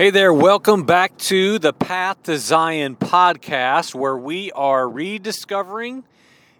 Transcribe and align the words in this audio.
Hey 0.00 0.08
there, 0.08 0.32
welcome 0.32 0.84
back 0.84 1.18
to 1.18 1.58
the 1.58 1.74
Path 1.74 2.22
to 2.22 2.38
Zion 2.38 2.96
podcast, 2.96 3.94
where 3.94 4.16
we 4.16 4.50
are 4.52 4.88
rediscovering 4.88 6.04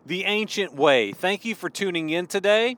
the 0.05 0.25
ancient 0.25 0.75
way. 0.75 1.13
Thank 1.13 1.47
you 1.47 1.55
for 1.55 1.71
tuning 1.71 2.11
in 2.11 2.27
today. 2.27 2.77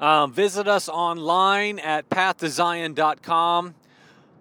Um, 0.00 0.32
visit 0.32 0.66
us 0.66 0.88
online 0.88 1.78
at 1.78 2.10
pathtozion.com. 2.10 3.76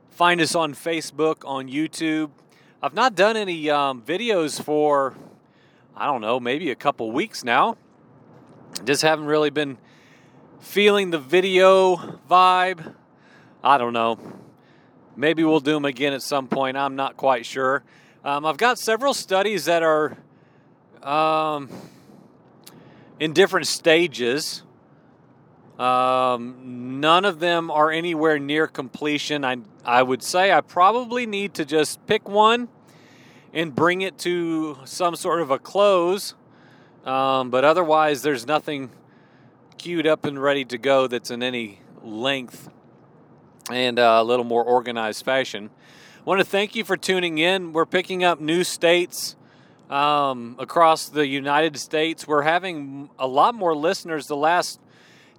Find 0.09 0.41
us 0.41 0.55
on 0.55 0.73
Facebook, 0.73 1.47
on 1.47 1.69
YouTube. 1.69 2.31
I've 2.81 2.95
not 2.95 3.13
done 3.13 3.37
any 3.37 3.69
um, 3.69 4.01
videos 4.01 4.59
for, 4.59 5.13
I 5.95 6.07
don't 6.07 6.21
know, 6.21 6.39
maybe 6.39 6.71
a 6.71 6.75
couple 6.75 7.11
weeks 7.11 7.43
now. 7.43 7.77
Just 8.83 9.03
haven't 9.03 9.27
really 9.27 9.51
been 9.51 9.77
feeling 10.59 11.11
the 11.11 11.19
video 11.19 11.97
vibe. 12.27 12.95
I 13.63 13.77
don't 13.77 13.93
know 13.93 14.17
Maybe 15.17 15.43
we'll 15.43 15.61
do 15.61 15.73
them 15.73 15.85
again 15.85 16.13
at 16.13 16.21
some 16.21 16.47
point. 16.47 16.75
I'm 16.75 16.95
not 16.95 17.15
quite 17.15 17.45
sure. 17.45 17.83
Um, 18.23 18.45
I've 18.45 18.57
got 18.57 18.77
several 18.79 19.13
studies 19.13 19.65
that 19.65 19.81
are 19.81 20.17
um, 21.01 21.69
in 23.19 23.31
different 23.33 23.67
stages. 23.67 24.63
Um, 25.79 26.99
none 26.99 27.25
of 27.25 27.39
them 27.39 27.69
are 27.69 27.91
anywhere 27.91 28.39
near 28.39 28.67
completion. 28.67 29.45
I, 29.45 29.57
I 29.85 30.03
would 30.03 30.23
say 30.23 30.51
I 30.51 30.61
probably 30.61 31.25
need 31.25 31.53
to 31.55 31.65
just 31.65 32.05
pick 32.07 32.27
one 32.27 32.67
and 33.53 33.73
bring 33.73 34.01
it 34.01 34.17
to 34.19 34.77
some 34.85 35.15
sort 35.15 35.41
of 35.41 35.51
a 35.51 35.59
close. 35.59 36.33
Um, 37.05 37.49
but 37.49 37.63
otherwise, 37.63 38.21
there's 38.21 38.45
nothing 38.45 38.89
queued 39.77 40.07
up 40.07 40.25
and 40.25 40.41
ready 40.41 40.65
to 40.65 40.77
go 40.77 41.07
that's 41.07 41.29
in 41.29 41.43
any 41.43 41.81
length 42.01 42.69
and 43.71 43.99
uh, 43.99 44.17
a 44.19 44.23
little 44.23 44.45
more 44.45 44.63
organized 44.63 45.25
fashion. 45.25 45.69
I 46.19 46.23
want 46.23 46.39
to 46.39 46.45
thank 46.45 46.75
you 46.75 46.83
for 46.83 46.97
tuning 46.97 47.37
in. 47.37 47.73
We're 47.73 47.85
picking 47.85 48.23
up 48.23 48.39
new 48.39 48.63
states 48.63 49.35
um, 49.89 50.55
across 50.59 51.09
the 51.09 51.27
United 51.27 51.77
States. 51.77 52.27
We're 52.27 52.43
having 52.43 53.09
a 53.17 53.27
lot 53.27 53.55
more 53.55 53.75
listeners 53.75 54.27
the 54.27 54.35
last 54.35 54.79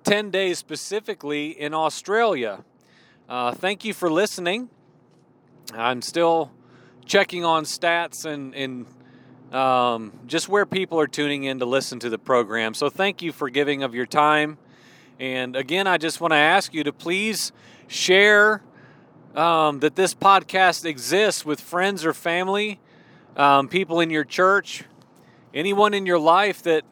10 0.05 0.31
days, 0.31 0.59
specifically 0.59 1.49
in 1.49 1.75
Australia. 1.75 2.65
Uh, 3.29 3.53
thank 3.53 3.85
you 3.85 3.93
for 3.93 4.11
listening. 4.11 4.69
I'm 5.75 6.03
still 6.03 6.53
checking 7.05 7.45
on 7.45 7.65
stats 7.65 8.25
and, 8.25 8.55
and 8.55 8.87
um, 9.55 10.13
just 10.27 10.49
where 10.49 10.67
people 10.67 11.01
are 11.01 11.07
tuning 11.07 11.45
in 11.45 11.59
to 11.59 11.67
listen 11.67 11.99
to 12.01 12.11
the 12.11 12.19
program. 12.19 12.75
So 12.75 12.89
thank 12.89 13.23
you 13.23 13.33
for 13.33 13.51
giving 13.51 13.83
of 13.83 13.95
your 13.95 14.07
time. 14.07 14.59
And 15.19 15.57
again, 15.57 15.87
I 15.87 15.99
just 15.99 16.21
want 16.21 16.33
to 16.33 16.37
ask 16.37 16.75
you 16.75 16.85
to 16.85 16.93
please 16.93 17.53
share 17.89 18.62
um, 19.34 19.81
that 19.81 19.97
this 19.97 20.15
podcast 20.15 20.84
exists 20.84 21.45
with 21.45 21.61
friends 21.61 22.05
or 22.05 22.12
family, 22.12 22.81
um, 23.37 23.69
people 23.69 24.01
in 24.01 24.11
your 24.11 24.25
church, 24.25 24.84
anyone 25.53 25.95
in 25.95 26.06
your 26.06 26.19
life 26.19 26.62
that 26.62 26.84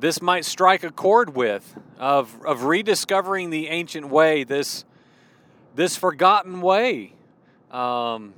this 0.00 0.22
might 0.22 0.44
strike 0.44 0.82
a 0.84 0.90
chord 0.90 1.34
with 1.34 1.76
of, 1.98 2.34
of 2.44 2.64
rediscovering 2.64 3.50
the 3.50 3.68
ancient 3.68 4.08
way, 4.08 4.44
this, 4.44 4.84
this 5.74 5.96
forgotten 5.96 6.60
way. 6.60 7.12
Um, 7.70 8.32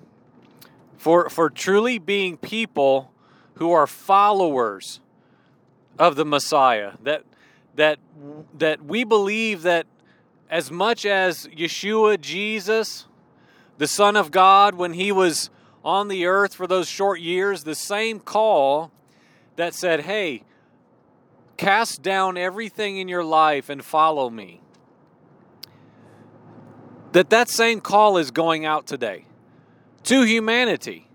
for, 1.00 1.30
for 1.30 1.48
truly 1.48 1.98
being 1.98 2.36
people 2.36 3.10
who 3.54 3.72
are 3.72 3.86
followers 3.86 5.00
of 5.98 6.14
the 6.16 6.26
Messiah, 6.26 6.92
that, 7.02 7.24
that, 7.76 7.98
that 8.58 8.84
we 8.84 9.04
believe 9.04 9.62
that 9.62 9.86
as 10.50 10.70
much 10.70 11.06
as 11.06 11.46
Yeshua, 11.46 12.20
Jesus, 12.20 13.06
the 13.78 13.86
Son 13.86 14.16
of 14.16 14.32
God, 14.32 14.74
when 14.74 14.92
he 14.92 15.12
was 15.12 15.48
on 15.84 16.08
the 16.08 16.26
earth 16.26 16.54
for 16.54 16.66
those 16.66 16.88
short 16.88 17.20
years, 17.20 17.62
the 17.62 17.76
same 17.76 18.18
call 18.18 18.90
that 19.56 19.74
said, 19.74 20.00
Hey, 20.00 20.42
cast 21.56 22.02
down 22.02 22.36
everything 22.36 22.98
in 22.98 23.08
your 23.08 23.24
life 23.24 23.70
and 23.70 23.84
follow 23.84 24.28
me. 24.28 24.60
That 27.12 27.30
that 27.30 27.48
same 27.48 27.80
call 27.80 28.18
is 28.18 28.30
going 28.30 28.66
out 28.66 28.86
today 28.86 29.26
to 30.04 30.22
humanity. 30.22 31.08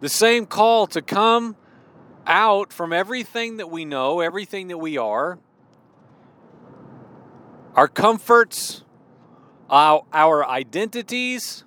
The 0.00 0.08
same 0.08 0.46
call 0.46 0.86
to 0.88 1.00
come 1.00 1.56
out 2.26 2.72
from 2.72 2.92
everything 2.92 3.56
that 3.56 3.70
we 3.70 3.84
know, 3.84 4.20
everything 4.20 4.68
that 4.68 4.78
we 4.78 4.98
are, 4.98 5.38
our 7.76 7.86
comforts, 7.86 8.82
our, 9.68 10.04
our 10.12 10.44
identities, 10.48 11.62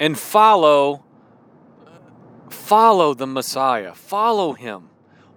and 0.00 0.18
follow 0.18 1.04
follow 2.48 3.14
the 3.14 3.26
Messiah. 3.26 3.94
Follow 3.94 4.54
him. 4.54 4.88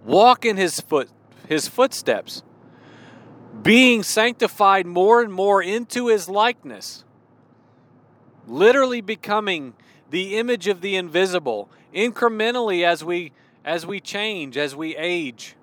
Walk 0.04 0.46
in 0.46 0.58
his 0.58 0.80
foot 0.80 1.10
his 1.48 1.68
footsteps. 1.68 2.44
Being 3.62 4.04
sanctified 4.04 4.86
more 4.86 5.22
and 5.22 5.32
more 5.32 5.62
into 5.62 6.08
his 6.08 6.28
likeness. 6.30 7.04
Literally 8.48 9.02
becoming 9.02 9.74
the 10.10 10.38
image 10.38 10.68
of 10.68 10.82
the 10.82 10.96
invisible 10.96 11.70
incrementally 11.94 12.86
as 12.86 13.04
we 13.04 13.34
as 13.66 13.86
we 13.86 14.00
change, 14.00 14.58
as 14.58 14.76
we 14.76 14.96
age, 14.96 15.56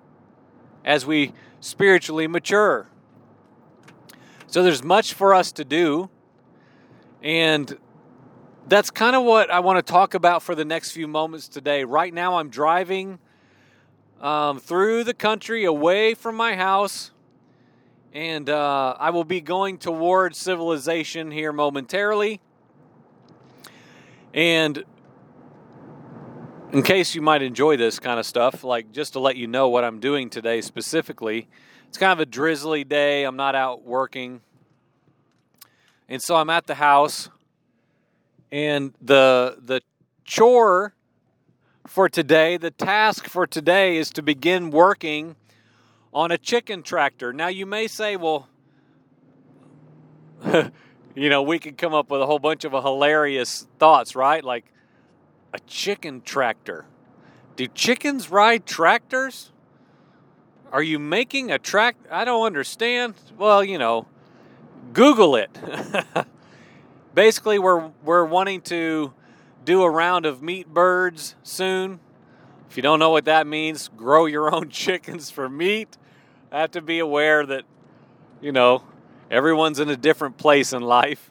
as 0.85 1.05
we 1.05 1.33
spiritually 1.59 2.27
mature. 2.27 2.87
So 4.53 4.61
there's 4.61 4.83
much 4.83 5.15
for 5.15 5.33
us 5.33 5.51
to 5.53 5.65
do. 5.65 6.11
And 7.23 7.75
that's 8.67 8.91
kind 8.91 9.15
of 9.15 9.23
what 9.23 9.49
I 9.49 9.61
want 9.61 9.83
to 9.83 9.91
talk 9.91 10.13
about 10.13 10.43
for 10.43 10.53
the 10.53 10.63
next 10.63 10.91
few 10.91 11.07
moments 11.07 11.47
today. 11.47 11.85
Right 11.85 12.13
now, 12.13 12.37
I'm 12.37 12.49
driving 12.49 13.17
um, 14.21 14.59
through 14.59 15.05
the 15.05 15.13
country 15.15 15.65
away 15.65 16.13
from 16.13 16.35
my 16.35 16.55
house, 16.55 17.09
and 18.13 18.47
uh, 18.47 18.95
I 18.99 19.09
will 19.09 19.23
be 19.23 19.41
going 19.41 19.79
towards 19.79 20.37
civilization 20.37 21.31
here 21.31 21.51
momentarily. 21.51 22.39
And 24.35 24.83
in 26.71 26.83
case 26.83 27.15
you 27.15 27.23
might 27.23 27.41
enjoy 27.41 27.75
this 27.75 27.97
kind 27.97 28.19
of 28.19 28.25
stuff, 28.27 28.63
like 28.63 28.91
just 28.91 29.13
to 29.13 29.19
let 29.19 29.35
you 29.35 29.47
know 29.47 29.69
what 29.69 29.83
I'm 29.83 29.99
doing 29.99 30.29
today 30.29 30.61
specifically, 30.61 31.47
it's 31.93 31.99
kind 31.99 32.11
of 32.11 32.19
a 32.19 32.25
drizzly 32.25 32.83
day. 32.83 33.23
I'm 33.23 33.35
not 33.35 33.53
out 33.53 33.85
working. 33.85 34.41
And 36.09 36.19
so 36.19 36.35
I'm 36.35 36.49
at 36.49 36.65
the 36.65 36.73
house 36.73 37.29
and 38.51 38.95
the 38.99 39.59
the 39.63 39.81
chore 40.25 40.95
for 41.85 42.09
today, 42.09 42.57
the 42.57 42.71
task 42.71 43.27
for 43.27 43.45
today 43.45 43.97
is 43.97 44.09
to 44.09 44.23
begin 44.23 44.71
working 44.71 45.35
on 46.11 46.31
a 46.31 46.37
chicken 46.39 46.81
tractor. 46.81 47.31
Now 47.31 47.49
you 47.49 47.67
may 47.67 47.85
say, 47.85 48.15
well, 48.15 48.49
you 51.13 51.29
know, 51.29 51.43
we 51.43 51.59
could 51.59 51.77
come 51.77 51.93
up 51.93 52.09
with 52.09 52.21
a 52.21 52.25
whole 52.25 52.39
bunch 52.39 52.65
of 52.65 52.71
hilarious 52.71 53.67
thoughts, 53.77 54.15
right? 54.15 54.43
Like 54.43 54.65
a 55.53 55.59
chicken 55.67 56.21
tractor. 56.21 56.85
Do 57.55 57.67
chickens 57.67 58.31
ride 58.31 58.65
tractors? 58.65 59.51
Are 60.73 60.81
you 60.81 60.97
making 60.97 61.51
a 61.51 61.59
track? 61.59 61.95
I 62.09 62.25
don't 62.25 62.47
understand. 62.47 63.13
Well, 63.37 63.63
you 63.63 63.77
know, 63.77 64.07
Google 64.91 65.35
it. 65.35 65.55
Basically, 67.13 67.59
we're 67.59 67.91
we're 68.03 68.25
wanting 68.25 68.61
to 68.61 69.13
do 69.63 69.83
a 69.83 69.89
round 69.89 70.25
of 70.25 70.41
meat 70.41 70.67
birds 70.67 71.35
soon. 71.43 71.99
If 72.71 72.75
you 72.75 72.81
don't 72.81 72.97
know 72.97 73.11
what 73.11 73.25
that 73.25 73.45
means, 73.45 73.91
grow 73.95 74.25
your 74.25 74.51
own 74.55 74.69
chickens 74.69 75.29
for 75.29 75.47
meat. 75.47 75.95
I 76.51 76.61
have 76.61 76.71
to 76.71 76.81
be 76.81 76.97
aware 76.97 77.45
that, 77.45 77.65
you 78.41 78.51
know, 78.51 78.81
everyone's 79.29 79.79
in 79.79 79.89
a 79.89 79.95
different 79.95 80.37
place 80.37 80.73
in 80.73 80.81
life. 80.81 81.29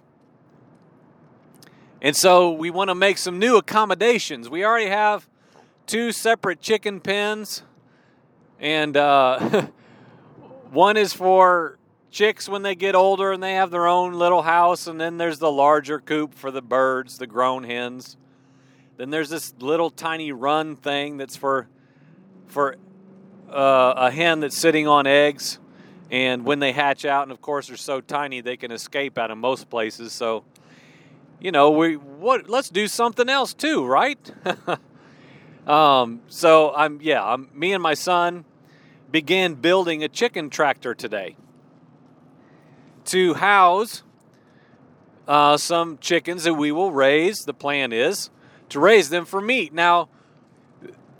And 2.00 2.14
so 2.14 2.52
we 2.52 2.70
want 2.70 2.90
to 2.90 2.94
make 2.94 3.18
some 3.18 3.40
new 3.40 3.56
accommodations. 3.56 4.48
We 4.48 4.64
already 4.64 4.88
have 4.88 5.28
two 5.88 6.12
separate 6.12 6.60
chicken 6.60 7.00
pens 7.00 7.64
and 8.62 8.96
uh, 8.96 9.66
one 10.70 10.96
is 10.96 11.12
for 11.12 11.78
chicks 12.12 12.48
when 12.48 12.62
they 12.62 12.76
get 12.76 12.94
older 12.94 13.32
and 13.32 13.42
they 13.42 13.54
have 13.54 13.72
their 13.72 13.88
own 13.88 14.14
little 14.14 14.42
house, 14.42 14.86
and 14.86 15.00
then 15.00 15.18
there's 15.18 15.40
the 15.40 15.50
larger 15.50 15.98
coop 15.98 16.32
for 16.32 16.50
the 16.50 16.62
birds, 16.62 17.18
the 17.18 17.26
grown 17.26 17.64
hens. 17.64 18.16
Then 18.96 19.10
there's 19.10 19.28
this 19.28 19.52
little 19.58 19.90
tiny 19.90 20.30
run 20.30 20.76
thing 20.76 21.16
that's 21.16 21.36
for 21.36 21.68
for 22.46 22.76
uh, 23.50 23.94
a 23.96 24.10
hen 24.10 24.40
that's 24.40 24.56
sitting 24.56 24.86
on 24.86 25.08
eggs, 25.08 25.58
and 26.10 26.44
when 26.44 26.60
they 26.60 26.70
hatch 26.70 27.04
out, 27.04 27.24
and 27.24 27.32
of 27.32 27.40
course 27.40 27.66
they're 27.66 27.76
so 27.76 28.00
tiny 28.00 28.40
they 28.40 28.56
can 28.56 28.70
escape 28.70 29.18
out 29.18 29.32
of 29.32 29.38
most 29.38 29.68
places. 29.68 30.12
So, 30.12 30.44
you 31.40 31.50
know, 31.50 31.70
we 31.70 31.96
what? 31.96 32.48
Let's 32.48 32.68
do 32.68 32.86
something 32.86 33.28
else 33.28 33.54
too, 33.54 33.84
right? 33.84 34.18
um, 35.66 36.20
so 36.28 36.72
I'm 36.76 37.00
yeah, 37.02 37.24
I'm 37.24 37.48
me 37.52 37.72
and 37.72 37.82
my 37.82 37.94
son 37.94 38.44
began 39.12 39.54
building 39.54 40.02
a 40.02 40.08
chicken 40.08 40.50
tractor 40.50 40.94
today 40.94 41.36
to 43.04 43.34
house 43.34 44.02
uh, 45.28 45.56
some 45.56 45.98
chickens 45.98 46.44
that 46.44 46.54
we 46.54 46.72
will 46.72 46.90
raise. 46.90 47.44
The 47.44 47.54
plan 47.54 47.92
is 47.92 48.30
to 48.70 48.80
raise 48.80 49.10
them 49.10 49.24
for 49.24 49.40
meat. 49.40 49.72
Now, 49.72 50.08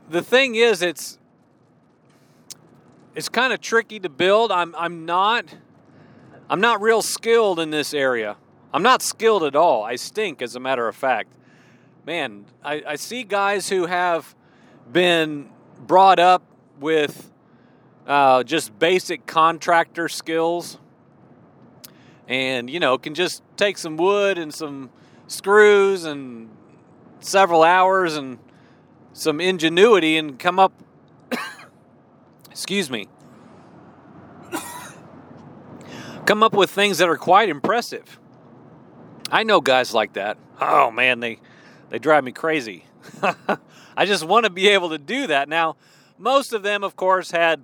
the 0.09 0.23
thing 0.23 0.55
is, 0.55 0.83
it's 0.83 1.19
it's 3.15 3.29
kind 3.29 3.53
of 3.53 3.61
tricky 3.61 4.01
to 4.01 4.09
build. 4.09 4.51
I'm 4.51 4.75
I'm 4.77 5.05
not 5.05 5.45
I'm 6.49 6.61
not 6.61 6.81
real 6.81 7.03
skilled 7.03 7.61
in 7.61 7.71
this 7.71 7.95
area. 7.95 8.37
I'm 8.75 8.83
not 8.83 9.03
skilled 9.03 9.45
at 9.45 9.55
all. 9.55 9.85
I 9.85 9.97
stink, 9.97 10.41
as 10.41 10.57
a 10.57 10.61
matter 10.61 10.89
of 10.89 10.97
fact. 10.97 11.33
Man, 12.07 12.47
I, 12.65 12.83
I 12.87 12.97
see 12.97 13.23
guys 13.23 13.69
who 13.69 13.87
have 13.87 14.35
been 14.91 15.51
brought 15.79 16.19
up 16.19 16.43
with 16.81 17.32
uh, 18.07 18.43
just 18.43 18.79
basic 18.79 19.27
contractor 19.27 20.09
skills 20.09 20.79
and, 22.29 22.71
you 22.71 22.81
know, 22.81 22.99
can 22.99 23.15
just 23.15 23.43
take 23.57 23.79
some 23.79 23.97
wood 23.97 24.39
and 24.39 24.53
some 24.53 24.91
screws 25.27 26.05
and 26.05 26.49
several 27.21 27.63
hours 27.63 28.17
and 28.17 28.39
some 29.13 29.41
ingenuity 29.41 30.17
and 30.17 30.39
come 30.39 30.59
up, 30.59 30.73
excuse 32.51 32.91
me, 32.91 33.09
come 36.27 36.43
up 36.43 36.55
with 36.55 36.71
things 36.71 36.99
that 36.99 37.09
are 37.09 37.17
quite 37.17 37.49
impressive. 37.49 38.19
I 39.31 39.43
know 39.45 39.61
guys 39.61 39.95
like 39.95 40.15
that. 40.15 40.37
Oh 40.61 40.91
man, 40.91 41.21
they 41.21 41.39
they 41.91 41.99
drive 41.99 42.25
me 42.25 42.33
crazy. 42.33 42.85
I 43.97 44.07
just 44.07 44.25
want 44.25 44.45
to 44.45 44.51
be 44.51 44.69
able 44.69 44.91
to 44.91 44.99
do 44.99 45.27
that. 45.27 45.49
Now, 45.49 45.77
most 46.19 46.53
of 46.53 46.63
them 46.63 46.85
of 46.85 46.97
course 46.97 47.31
had 47.31 47.63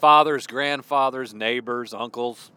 fathers, 0.00 0.46
grandfathers, 0.46 1.34
neighbors, 1.34 1.94
uncles 1.94 2.50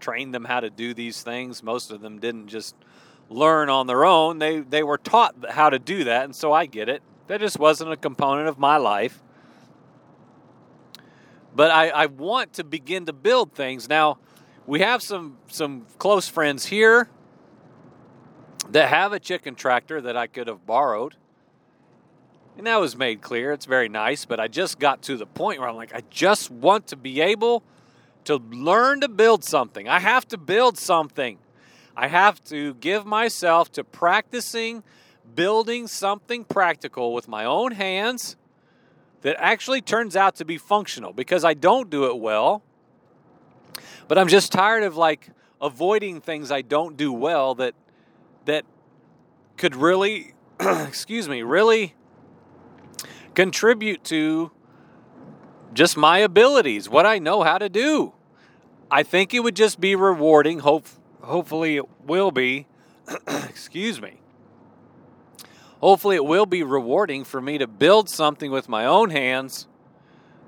trained 0.00 0.32
them 0.32 0.44
how 0.44 0.60
to 0.60 0.70
do 0.70 0.94
these 0.94 1.22
things. 1.22 1.62
Most 1.62 1.90
of 1.90 2.00
them 2.00 2.18
didn't 2.18 2.48
just 2.48 2.74
learn 3.28 3.68
on 3.68 3.86
their 3.86 4.04
own. 4.04 4.38
They 4.38 4.60
they 4.60 4.82
were 4.82 4.98
taught 4.98 5.34
how 5.50 5.70
to 5.70 5.78
do 5.78 6.04
that, 6.04 6.24
and 6.24 6.34
so 6.34 6.52
I 6.52 6.66
get 6.66 6.88
it. 6.88 7.02
That 7.26 7.40
just 7.40 7.58
wasn't 7.58 7.92
a 7.92 7.96
component 7.96 8.48
of 8.48 8.58
my 8.58 8.76
life. 8.76 9.22
But 11.54 11.70
I, 11.70 11.88
I 11.88 12.06
want 12.06 12.54
to 12.54 12.64
begin 12.64 13.06
to 13.06 13.12
build 13.12 13.52
things. 13.52 13.88
Now, 13.88 14.18
we 14.66 14.80
have 14.80 15.02
some 15.02 15.38
some 15.48 15.86
close 15.98 16.28
friends 16.28 16.66
here 16.66 17.08
that 18.70 18.88
have 18.88 19.12
a 19.12 19.18
chicken 19.18 19.54
tractor 19.54 20.00
that 20.00 20.16
I 20.16 20.26
could 20.26 20.46
have 20.46 20.66
borrowed. 20.66 21.16
And 22.58 22.66
that 22.66 22.80
was 22.80 22.96
made 22.96 23.20
clear. 23.20 23.52
It's 23.52 23.66
very 23.66 23.88
nice, 23.88 24.24
but 24.24 24.40
I 24.40 24.48
just 24.48 24.80
got 24.80 25.00
to 25.02 25.16
the 25.16 25.26
point 25.26 25.60
where 25.60 25.68
I'm 25.68 25.76
like, 25.76 25.94
I 25.94 26.02
just 26.10 26.50
want 26.50 26.88
to 26.88 26.96
be 26.96 27.20
able 27.20 27.62
to 28.24 28.38
learn 28.50 29.00
to 29.02 29.08
build 29.08 29.44
something. 29.44 29.88
I 29.88 30.00
have 30.00 30.26
to 30.28 30.36
build 30.36 30.76
something. 30.76 31.38
I 31.96 32.08
have 32.08 32.42
to 32.46 32.74
give 32.74 33.06
myself 33.06 33.70
to 33.72 33.84
practicing 33.84 34.82
building 35.36 35.86
something 35.86 36.42
practical 36.42 37.14
with 37.14 37.28
my 37.28 37.44
own 37.44 37.72
hands 37.72 38.36
that 39.22 39.36
actually 39.38 39.80
turns 39.80 40.16
out 40.16 40.34
to 40.36 40.44
be 40.44 40.58
functional 40.58 41.12
because 41.12 41.44
I 41.44 41.54
don't 41.54 41.88
do 41.88 42.06
it 42.06 42.18
well. 42.18 42.64
But 44.08 44.18
I'm 44.18 44.26
just 44.26 44.50
tired 44.50 44.82
of 44.82 44.96
like 44.96 45.28
avoiding 45.60 46.20
things 46.20 46.50
I 46.50 46.62
don't 46.62 46.96
do 46.96 47.12
well 47.12 47.54
that 47.54 47.74
that 48.46 48.64
could 49.56 49.76
really 49.76 50.34
excuse 50.60 51.28
me, 51.28 51.42
really 51.42 51.94
contribute 53.38 54.02
to 54.02 54.50
just 55.72 55.96
my 55.96 56.18
abilities, 56.18 56.88
what 56.88 57.06
I 57.06 57.20
know 57.20 57.44
how 57.44 57.56
to 57.56 57.68
do. 57.68 58.12
I 58.90 59.04
think 59.04 59.32
it 59.32 59.38
would 59.44 59.54
just 59.54 59.80
be 59.80 59.94
rewarding. 59.94 60.58
Hope, 60.58 60.88
hopefully, 61.22 61.76
it 61.76 61.84
will 62.04 62.32
be. 62.32 62.66
excuse 63.28 64.02
me. 64.02 64.18
Hopefully, 65.80 66.16
it 66.16 66.24
will 66.24 66.46
be 66.46 66.64
rewarding 66.64 67.22
for 67.22 67.40
me 67.40 67.58
to 67.58 67.68
build 67.68 68.08
something 68.08 68.50
with 68.50 68.68
my 68.68 68.84
own 68.84 69.10
hands 69.10 69.68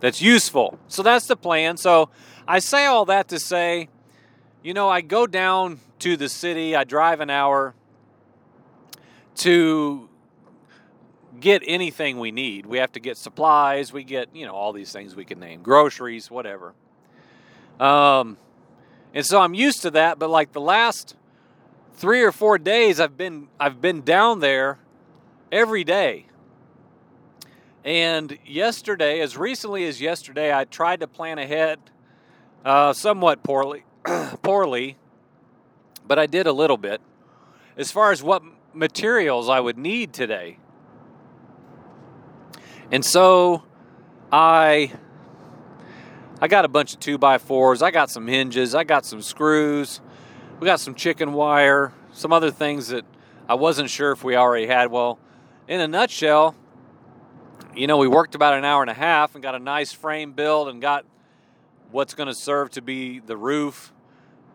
that's 0.00 0.20
useful. 0.20 0.76
So 0.88 1.04
that's 1.04 1.28
the 1.28 1.36
plan. 1.36 1.76
So 1.76 2.10
I 2.48 2.58
say 2.58 2.86
all 2.86 3.04
that 3.04 3.28
to 3.28 3.38
say, 3.38 3.88
you 4.64 4.74
know, 4.74 4.88
I 4.88 5.00
go 5.00 5.28
down 5.28 5.78
to 6.00 6.16
the 6.16 6.28
city, 6.28 6.74
I 6.74 6.82
drive 6.82 7.20
an 7.20 7.30
hour 7.30 7.72
to 9.36 10.09
get 11.38 11.62
anything 11.66 12.18
we 12.18 12.30
need. 12.30 12.66
We 12.66 12.78
have 12.78 12.92
to 12.92 13.00
get 13.00 13.16
supplies, 13.16 13.92
we 13.92 14.04
get, 14.04 14.34
you 14.34 14.46
know, 14.46 14.54
all 14.54 14.72
these 14.72 14.92
things 14.92 15.14
we 15.14 15.24
can 15.24 15.38
name, 15.38 15.62
groceries, 15.62 16.30
whatever. 16.30 16.74
Um, 17.78 18.36
and 19.14 19.24
so 19.24 19.40
I'm 19.40 19.54
used 19.54 19.82
to 19.82 19.90
that, 19.92 20.18
but 20.18 20.30
like 20.30 20.52
the 20.52 20.60
last 20.60 21.16
three 21.94 22.22
or 22.22 22.32
four 22.32 22.58
days 22.58 23.00
I've 23.00 23.16
been 23.16 23.48
I've 23.58 23.80
been 23.80 24.02
down 24.02 24.40
there 24.40 24.78
every 25.52 25.84
day. 25.84 26.26
And 27.84 28.38
yesterday, 28.44 29.20
as 29.20 29.36
recently 29.36 29.86
as 29.86 30.00
yesterday, 30.00 30.54
I 30.54 30.64
tried 30.64 31.00
to 31.00 31.06
plan 31.06 31.38
ahead 31.38 31.78
uh, 32.64 32.92
somewhat 32.92 33.42
poorly, 33.42 33.84
poorly, 34.42 34.96
but 36.06 36.18
I 36.18 36.26
did 36.26 36.46
a 36.46 36.52
little 36.52 36.76
bit 36.76 37.00
as 37.76 37.90
far 37.90 38.12
as 38.12 38.22
what 38.22 38.42
materials 38.74 39.48
I 39.48 39.60
would 39.60 39.78
need 39.78 40.12
today. 40.12 40.58
And 42.92 43.04
so 43.04 43.62
I 44.32 44.92
I 46.40 46.48
got 46.48 46.64
a 46.64 46.68
bunch 46.68 46.94
of 46.94 47.00
two 47.00 47.18
by 47.18 47.38
fours, 47.38 47.82
I 47.82 47.90
got 47.90 48.10
some 48.10 48.26
hinges, 48.26 48.74
I 48.74 48.84
got 48.84 49.04
some 49.04 49.22
screws, 49.22 50.00
we 50.58 50.66
got 50.66 50.80
some 50.80 50.94
chicken 50.94 51.32
wire, 51.32 51.92
some 52.12 52.32
other 52.32 52.50
things 52.50 52.88
that 52.88 53.04
I 53.48 53.54
wasn't 53.54 53.90
sure 53.90 54.12
if 54.12 54.24
we 54.24 54.36
already 54.36 54.66
had. 54.66 54.90
Well, 54.90 55.18
in 55.68 55.80
a 55.80 55.86
nutshell, 55.86 56.54
you 57.76 57.86
know, 57.86 57.98
we 57.98 58.08
worked 58.08 58.34
about 58.34 58.54
an 58.54 58.64
hour 58.64 58.82
and 58.82 58.90
a 58.90 58.94
half 58.94 59.34
and 59.34 59.42
got 59.42 59.54
a 59.54 59.58
nice 59.58 59.92
frame 59.92 60.32
built 60.32 60.68
and 60.68 60.80
got 60.80 61.04
what's 61.90 62.14
going 62.14 62.26
to 62.28 62.34
serve 62.34 62.70
to 62.70 62.82
be 62.82 63.20
the 63.20 63.36
roof 63.36 63.92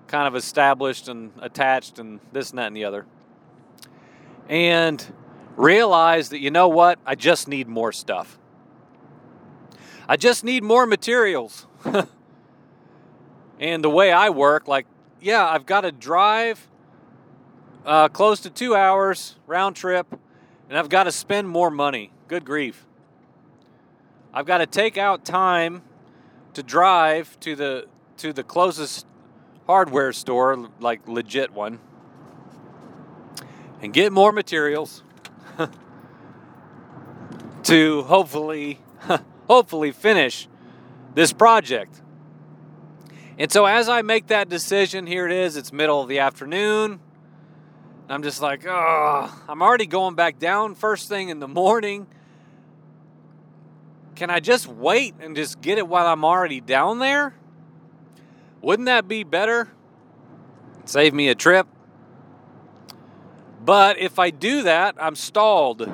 kind 0.07 0.27
of 0.27 0.35
established 0.35 1.07
and 1.07 1.31
attached 1.41 1.99
and 1.99 2.19
this 2.31 2.49
and 2.49 2.59
that 2.59 2.67
and 2.67 2.75
the 2.75 2.85
other. 2.85 3.05
And 4.49 5.05
realize 5.55 6.29
that, 6.29 6.39
you 6.39 6.51
know 6.51 6.67
what, 6.67 6.99
I 7.05 7.15
just 7.15 7.47
need 7.47 7.67
more 7.67 7.91
stuff. 7.91 8.37
I 10.07 10.17
just 10.17 10.43
need 10.43 10.63
more 10.63 10.85
materials. 10.85 11.65
and 13.59 13.83
the 13.83 13.89
way 13.89 14.11
I 14.11 14.29
work, 14.29 14.67
like, 14.67 14.85
yeah, 15.21 15.45
I've 15.45 15.65
got 15.65 15.81
to 15.81 15.91
drive 15.91 16.67
uh, 17.85 18.09
close 18.09 18.39
to 18.41 18.49
two 18.49 18.75
hours 18.75 19.35
round 19.47 19.75
trip, 19.75 20.07
and 20.69 20.77
I've 20.77 20.89
got 20.89 21.05
to 21.05 21.11
spend 21.11 21.47
more 21.47 21.71
money. 21.71 22.11
Good 22.27 22.45
grief. 22.45 22.85
I've 24.33 24.45
got 24.45 24.57
to 24.57 24.65
take 24.65 24.97
out 24.97 25.23
time 25.23 25.81
to 26.53 26.63
drive 26.63 27.39
to 27.41 27.55
the 27.55 27.87
to 28.17 28.31
the 28.31 28.43
closest 28.43 29.05
hardware 29.67 30.13
store, 30.13 30.69
like 30.79 31.07
legit 31.07 31.51
one, 31.53 31.79
and 33.81 33.93
get 33.93 34.11
more 34.11 34.31
materials 34.31 35.03
to 37.63 38.03
hopefully 38.03 38.79
hopefully 39.47 39.91
finish 39.91 40.47
this 41.13 41.33
project. 41.33 42.01
And 43.37 43.51
so 43.51 43.65
as 43.65 43.89
I 43.89 44.01
make 44.01 44.27
that 44.27 44.47
decision, 44.49 45.07
here 45.07 45.25
it 45.25 45.33
is, 45.33 45.57
it's 45.57 45.73
middle 45.73 46.01
of 46.01 46.07
the 46.07 46.19
afternoon. 46.19 46.99
I'm 48.07 48.23
just 48.23 48.41
like, 48.41 48.65
oh, 48.67 49.43
I'm 49.49 49.61
already 49.61 49.87
going 49.87 50.15
back 50.15 50.39
down 50.39 50.75
first 50.75 51.09
thing 51.09 51.29
in 51.29 51.39
the 51.39 51.47
morning. 51.47 52.07
Can 54.15 54.29
I 54.29 54.39
just 54.39 54.67
wait 54.67 55.15
and 55.19 55.35
just 55.35 55.59
get 55.59 55.77
it 55.77 55.87
while 55.87 56.05
I'm 56.05 56.23
already 56.23 56.61
down 56.61 56.99
there? 56.99 57.35
Wouldn't 58.61 58.85
that 58.85 59.07
be 59.07 59.23
better? 59.23 59.69
Save 60.85 61.13
me 61.13 61.27
a 61.27 61.35
trip. 61.35 61.67
But 63.65 63.97
if 63.97 64.19
I 64.19 64.29
do 64.29 64.61
that, 64.61 64.95
I'm 64.99 65.15
stalled. 65.15 65.89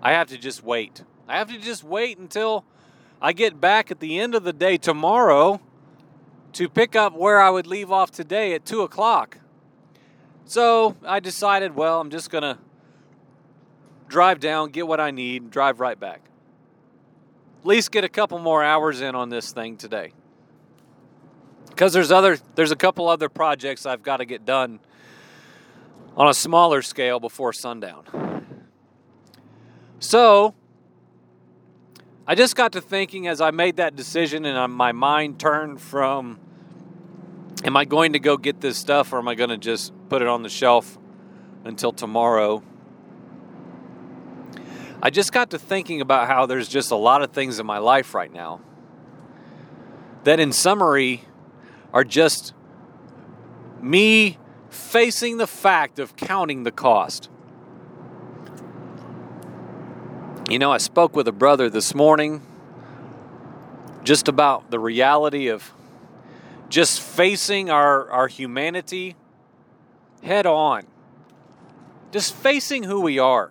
I 0.00 0.12
have 0.12 0.28
to 0.28 0.38
just 0.38 0.62
wait. 0.62 1.02
I 1.26 1.36
have 1.36 1.48
to 1.48 1.58
just 1.58 1.82
wait 1.82 2.16
until 2.16 2.64
I 3.20 3.32
get 3.32 3.60
back 3.60 3.90
at 3.90 3.98
the 3.98 4.20
end 4.20 4.36
of 4.36 4.44
the 4.44 4.52
day 4.52 4.76
tomorrow 4.76 5.60
to 6.52 6.68
pick 6.68 6.94
up 6.94 7.12
where 7.12 7.40
I 7.40 7.50
would 7.50 7.66
leave 7.66 7.90
off 7.90 8.12
today 8.12 8.54
at 8.54 8.64
2 8.64 8.82
o'clock. 8.82 9.38
So 10.44 10.96
I 11.04 11.18
decided, 11.18 11.74
well, 11.74 12.00
I'm 12.00 12.10
just 12.10 12.30
going 12.30 12.42
to 12.42 12.58
drive 14.06 14.38
down, 14.38 14.70
get 14.70 14.86
what 14.86 15.00
I 15.00 15.10
need, 15.10 15.50
drive 15.50 15.80
right 15.80 15.98
back. 15.98 16.20
At 17.62 17.66
least 17.66 17.90
get 17.90 18.04
a 18.04 18.08
couple 18.08 18.38
more 18.38 18.62
hours 18.62 19.00
in 19.00 19.16
on 19.16 19.28
this 19.28 19.50
thing 19.50 19.76
today. 19.76 20.12
Because 21.68 21.92
there's 21.92 22.12
other 22.12 22.38
there's 22.54 22.70
a 22.70 22.76
couple 22.76 23.08
other 23.08 23.28
projects 23.28 23.84
I've 23.86 24.04
got 24.04 24.18
to 24.18 24.24
get 24.24 24.46
done 24.46 24.78
on 26.16 26.28
a 26.28 26.34
smaller 26.34 26.82
scale 26.82 27.20
before 27.20 27.52
sundown. 27.52 28.04
So, 29.98 30.54
I 32.26 32.34
just 32.34 32.56
got 32.56 32.72
to 32.72 32.80
thinking 32.80 33.26
as 33.28 33.40
I 33.40 33.50
made 33.50 33.76
that 33.76 33.94
decision 33.94 34.44
and 34.44 34.72
my 34.72 34.92
mind 34.92 35.38
turned 35.38 35.80
from 35.80 36.40
Am 37.64 37.76
I 37.76 37.84
going 37.84 38.12
to 38.12 38.18
go 38.18 38.36
get 38.36 38.60
this 38.60 38.76
stuff 38.76 39.12
or 39.12 39.18
am 39.18 39.28
I 39.28 39.34
going 39.34 39.50
to 39.50 39.56
just 39.56 39.92
put 40.08 40.22
it 40.22 40.28
on 40.28 40.42
the 40.42 40.48
shelf 40.48 40.98
until 41.64 41.90
tomorrow? 41.90 42.62
I 45.02 45.10
just 45.10 45.32
got 45.32 45.50
to 45.50 45.58
thinking 45.58 46.00
about 46.00 46.28
how 46.28 46.46
there's 46.46 46.68
just 46.68 46.90
a 46.90 46.96
lot 46.96 47.22
of 47.22 47.32
things 47.32 47.58
in 47.58 47.66
my 47.66 47.78
life 47.78 48.14
right 48.14 48.32
now 48.32 48.60
that, 50.24 50.38
in 50.38 50.52
summary, 50.52 51.24
are 51.92 52.04
just 52.04 52.52
me 53.80 54.38
facing 54.76 55.38
the 55.38 55.46
fact 55.46 55.98
of 55.98 56.16
counting 56.16 56.62
the 56.62 56.70
cost. 56.70 57.28
You 60.48 60.58
know, 60.60 60.70
I 60.70 60.78
spoke 60.78 61.16
with 61.16 61.26
a 61.26 61.32
brother 61.32 61.68
this 61.68 61.94
morning 61.94 62.40
just 64.04 64.28
about 64.28 64.70
the 64.70 64.78
reality 64.78 65.48
of 65.48 65.72
just 66.68 67.00
facing 67.00 67.70
our, 67.70 68.08
our 68.10 68.28
humanity 68.28 69.16
head 70.22 70.46
on, 70.46 70.86
just 72.12 72.34
facing 72.34 72.84
who 72.84 73.00
we 73.00 73.18
are. 73.18 73.50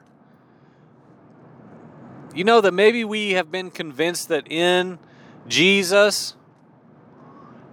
You 2.33 2.43
know, 2.43 2.61
that 2.61 2.73
maybe 2.73 3.03
we 3.03 3.31
have 3.31 3.51
been 3.51 3.71
convinced 3.71 4.29
that 4.29 4.49
in 4.51 4.99
Jesus, 5.47 6.35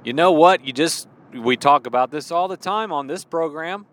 you 0.04 0.12
know 0.12 0.32
what? 0.32 0.64
You 0.64 0.72
just, 0.72 1.08
we 1.34 1.56
talk 1.56 1.86
about 1.86 2.10
this 2.10 2.30
all 2.30 2.48
the 2.48 2.56
time 2.56 2.92
on 2.92 3.06
this 3.06 3.24
program. 3.24 3.86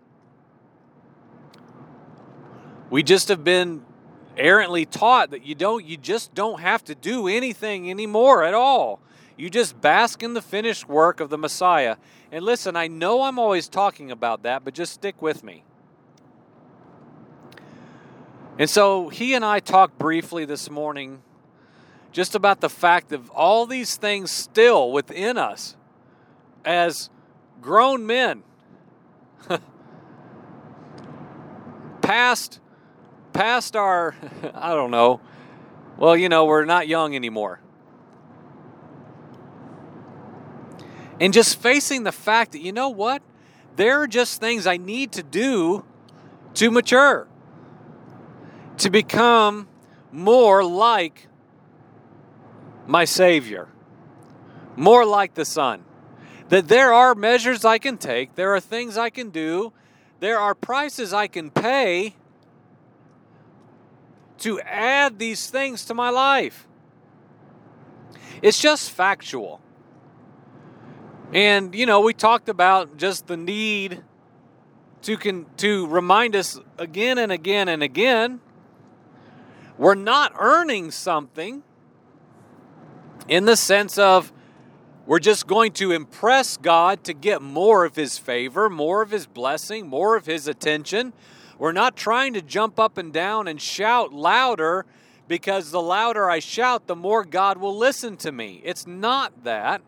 We 2.90 3.02
just 3.02 3.28
have 3.28 3.44
been 3.44 3.84
errantly 4.36 4.84
taught 4.84 5.30
that 5.30 5.44
you 5.44 5.54
don't 5.54 5.84
you 5.84 5.96
just 5.96 6.34
don't 6.34 6.60
have 6.60 6.84
to 6.84 6.94
do 6.94 7.28
anything 7.28 7.90
anymore 7.90 8.44
at 8.44 8.54
all. 8.54 9.00
You 9.36 9.48
just 9.48 9.80
bask 9.80 10.22
in 10.22 10.34
the 10.34 10.42
finished 10.42 10.88
work 10.88 11.20
of 11.20 11.30
the 11.30 11.38
Messiah. 11.38 11.96
And 12.30 12.44
listen, 12.44 12.76
I 12.76 12.88
know 12.88 13.22
I'm 13.22 13.38
always 13.38 13.68
talking 13.68 14.10
about 14.10 14.42
that, 14.42 14.64
but 14.64 14.74
just 14.74 14.92
stick 14.92 15.22
with 15.22 15.42
me. 15.42 15.64
And 18.58 18.68
so 18.68 19.08
he 19.08 19.34
and 19.34 19.44
I 19.44 19.60
talked 19.60 19.98
briefly 19.98 20.44
this 20.44 20.68
morning 20.68 21.22
just 22.12 22.34
about 22.34 22.60
the 22.60 22.68
fact 22.68 23.12
of 23.12 23.30
all 23.30 23.66
these 23.66 23.96
things 23.96 24.30
still 24.30 24.92
within 24.92 25.38
us 25.38 25.76
as 26.64 27.08
grown 27.60 28.06
men. 28.06 28.42
past 32.02 32.60
past 33.32 33.76
our 33.76 34.14
I 34.54 34.74
don't 34.74 34.90
know. 34.90 35.20
Well, 35.96 36.16
you 36.16 36.28
know, 36.28 36.46
we're 36.46 36.64
not 36.64 36.88
young 36.88 37.14
anymore. 37.14 37.60
And 41.20 41.34
just 41.34 41.60
facing 41.60 42.04
the 42.04 42.12
fact 42.12 42.52
that 42.52 42.62
you 42.62 42.72
know 42.72 42.88
what? 42.88 43.22
There 43.76 44.00
are 44.00 44.06
just 44.06 44.40
things 44.40 44.66
I 44.66 44.78
need 44.78 45.12
to 45.12 45.22
do 45.22 45.84
to 46.54 46.70
mature. 46.70 47.28
To 48.78 48.90
become 48.90 49.68
more 50.10 50.64
like 50.64 51.28
my 52.86 53.04
Savior. 53.04 53.68
More 54.76 55.04
like 55.04 55.34
the 55.34 55.44
Son. 55.44 55.84
That 56.50 56.68
there 56.68 56.92
are 56.92 57.14
measures 57.14 57.64
I 57.64 57.78
can 57.78 57.96
take, 57.96 58.34
there 58.34 58.54
are 58.54 58.60
things 58.60 58.98
I 58.98 59.10
can 59.10 59.30
do, 59.30 59.72
there 60.20 60.38
are 60.38 60.54
prices 60.54 61.12
I 61.12 61.26
can 61.26 61.50
pay 61.50 62.14
to 64.38 64.60
add 64.60 65.18
these 65.18 65.48
things 65.48 65.84
to 65.86 65.94
my 65.94 66.10
life. 66.10 66.66
It's 68.42 68.60
just 68.60 68.90
factual. 68.90 69.60
And 71.32 71.74
you 71.74 71.86
know, 71.86 72.00
we 72.00 72.14
talked 72.14 72.48
about 72.48 72.96
just 72.96 73.26
the 73.26 73.36
need 73.36 74.02
to 75.02 75.46
to 75.56 75.86
remind 75.86 76.36
us 76.36 76.58
again 76.78 77.18
and 77.18 77.32
again 77.32 77.68
and 77.68 77.82
again 77.82 78.40
we're 79.78 79.94
not 79.94 80.32
earning 80.38 80.90
something 80.90 81.62
in 83.26 83.46
the 83.46 83.56
sense 83.56 83.96
of 83.96 84.30
we're 85.10 85.18
just 85.18 85.48
going 85.48 85.72
to 85.72 85.90
impress 85.90 86.56
God 86.56 87.02
to 87.02 87.12
get 87.12 87.42
more 87.42 87.84
of 87.84 87.96
his 87.96 88.16
favor, 88.16 88.70
more 88.70 89.02
of 89.02 89.10
his 89.10 89.26
blessing, 89.26 89.88
more 89.88 90.14
of 90.14 90.26
his 90.26 90.46
attention. 90.46 91.12
We're 91.58 91.72
not 91.72 91.96
trying 91.96 92.34
to 92.34 92.40
jump 92.40 92.78
up 92.78 92.96
and 92.96 93.12
down 93.12 93.48
and 93.48 93.60
shout 93.60 94.12
louder 94.12 94.86
because 95.26 95.72
the 95.72 95.82
louder 95.82 96.30
I 96.30 96.38
shout, 96.38 96.86
the 96.86 96.94
more 96.94 97.24
God 97.24 97.58
will 97.58 97.76
listen 97.76 98.18
to 98.18 98.30
me. 98.30 98.60
It's 98.62 98.86
not 98.86 99.42
that. 99.42 99.82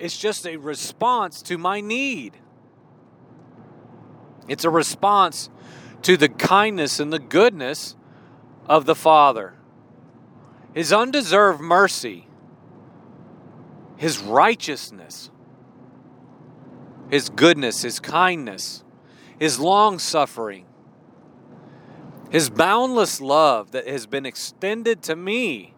It's 0.00 0.18
just 0.18 0.44
a 0.44 0.56
response 0.56 1.40
to 1.42 1.56
my 1.56 1.80
need. 1.80 2.36
It's 4.48 4.64
a 4.64 4.70
response 4.70 5.50
to 6.02 6.16
the 6.16 6.28
kindness 6.28 6.98
and 6.98 7.12
the 7.12 7.20
goodness 7.20 7.94
of 8.66 8.86
the 8.86 8.96
Father. 8.96 9.54
His 10.74 10.92
undeserved 10.92 11.60
mercy, 11.60 12.26
His 14.04 14.18
righteousness, 14.20 15.30
His 17.10 17.28
goodness, 17.28 17.82
His 17.82 17.98
kindness 18.00 18.84
his 19.38 19.58
long 19.58 19.98
suffering, 19.98 20.66
his 22.30 22.50
boundless 22.50 23.20
love 23.20 23.72
that 23.72 23.86
has 23.86 24.06
been 24.06 24.26
extended 24.26 25.02
to 25.02 25.16
me, 25.16 25.74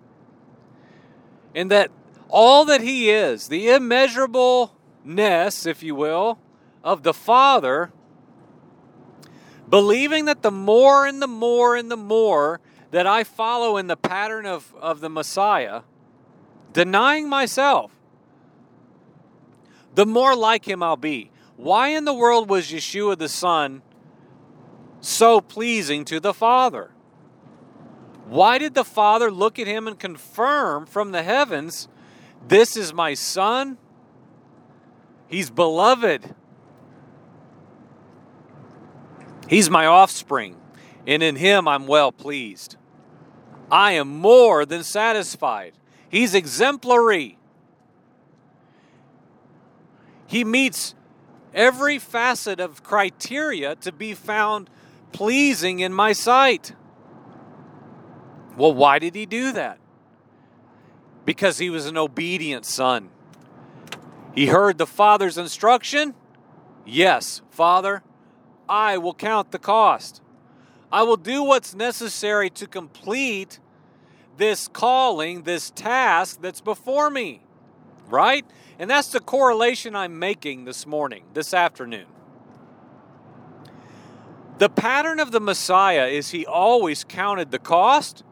and 1.54 1.70
that 1.70 1.90
all 2.28 2.64
that 2.66 2.80
he 2.80 3.10
is, 3.10 3.48
the 3.48 3.70
immeasurableness, 3.70 5.66
if 5.66 5.82
you 5.82 5.94
will, 5.94 6.38
of 6.84 7.02
the 7.02 7.14
Father, 7.14 7.92
believing 9.68 10.26
that 10.26 10.42
the 10.42 10.50
more 10.50 11.06
and 11.06 11.20
the 11.20 11.26
more 11.26 11.76
and 11.76 11.90
the 11.90 11.96
more 11.96 12.60
that 12.90 13.06
I 13.06 13.24
follow 13.24 13.76
in 13.76 13.86
the 13.86 13.96
pattern 13.96 14.46
of, 14.46 14.74
of 14.80 15.00
the 15.00 15.10
Messiah, 15.10 15.82
denying 16.72 17.28
myself, 17.28 17.95
the 19.96 20.06
more 20.06 20.36
like 20.36 20.68
him 20.68 20.82
I'll 20.82 20.96
be. 20.96 21.30
Why 21.56 21.88
in 21.88 22.04
the 22.04 22.14
world 22.14 22.50
was 22.50 22.70
Yeshua 22.70 23.18
the 23.18 23.30
Son 23.30 23.80
so 25.00 25.40
pleasing 25.40 26.04
to 26.04 26.20
the 26.20 26.34
Father? 26.34 26.90
Why 28.26 28.58
did 28.58 28.74
the 28.74 28.84
Father 28.84 29.30
look 29.30 29.58
at 29.58 29.66
him 29.66 29.88
and 29.88 29.98
confirm 29.98 30.84
from 30.84 31.12
the 31.12 31.22
heavens, 31.22 31.88
This 32.46 32.76
is 32.76 32.92
my 32.92 33.14
Son? 33.14 33.78
He's 35.28 35.48
beloved. 35.48 36.34
He's 39.48 39.70
my 39.70 39.86
offspring, 39.86 40.56
and 41.06 41.22
in 41.22 41.36
him 41.36 41.66
I'm 41.66 41.86
well 41.86 42.12
pleased. 42.12 42.76
I 43.70 43.92
am 43.92 44.08
more 44.08 44.66
than 44.66 44.84
satisfied. 44.84 45.72
He's 46.10 46.34
exemplary. 46.34 47.38
He 50.26 50.44
meets 50.44 50.94
every 51.54 51.98
facet 51.98 52.60
of 52.60 52.82
criteria 52.82 53.76
to 53.76 53.92
be 53.92 54.14
found 54.14 54.68
pleasing 55.12 55.80
in 55.80 55.92
my 55.92 56.12
sight. 56.12 56.74
Well, 58.56 58.74
why 58.74 58.98
did 58.98 59.14
he 59.14 59.26
do 59.26 59.52
that? 59.52 59.78
Because 61.24 61.58
he 61.58 61.70
was 61.70 61.86
an 61.86 61.96
obedient 61.96 62.64
son. 62.64 63.10
He 64.34 64.46
heard 64.46 64.78
the 64.78 64.86
father's 64.86 65.38
instruction. 65.38 66.14
Yes, 66.84 67.42
Father, 67.50 68.02
I 68.68 68.98
will 68.98 69.14
count 69.14 69.50
the 69.50 69.58
cost. 69.58 70.20
I 70.92 71.02
will 71.02 71.16
do 71.16 71.42
what's 71.42 71.74
necessary 71.74 72.50
to 72.50 72.66
complete 72.66 73.58
this 74.36 74.68
calling, 74.68 75.42
this 75.42 75.70
task 75.70 76.40
that's 76.40 76.60
before 76.60 77.10
me. 77.10 77.42
Right? 78.08 78.46
And 78.78 78.90
that's 78.90 79.08
the 79.08 79.20
correlation 79.20 79.96
I'm 79.96 80.18
making 80.18 80.64
this 80.64 80.86
morning, 80.86 81.24
this 81.32 81.54
afternoon. 81.54 82.06
The 84.58 84.68
pattern 84.68 85.20
of 85.20 85.32
the 85.32 85.40
Messiah 85.40 86.06
is 86.06 86.30
he 86.30 86.46
always 86.46 87.04
counted 87.04 87.50
the 87.50 87.58
cost 87.58 88.22